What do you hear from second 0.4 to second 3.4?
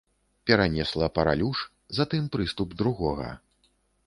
Перанесла паралюш, затым прыступ другога.